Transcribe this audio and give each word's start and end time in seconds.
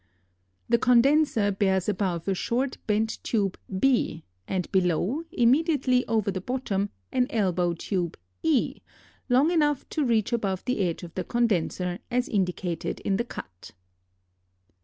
The 0.67 0.79
condenser 0.79 1.51
bears 1.51 1.87
above 1.87 2.27
a 2.27 2.33
short 2.33 2.79
bent 2.87 3.23
tube 3.23 3.55
b, 3.79 4.23
and 4.47 4.65
below, 4.71 5.25
immediately 5.31 6.07
over 6.07 6.31
the 6.31 6.41
bottom, 6.41 6.89
an 7.11 7.27
elbow 7.29 7.75
tube 7.75 8.17
e, 8.41 8.79
long 9.29 9.51
enough 9.51 9.87
to 9.89 10.03
reach 10.03 10.33
above 10.33 10.65
the 10.65 10.79
edge 10.79 11.03
of 11.03 11.13
the 11.13 11.23
condenser, 11.23 11.99
as 12.09 12.27
indicated 12.27 12.99
in 13.01 13.17
the 13.17 13.25
cut. 13.25 13.73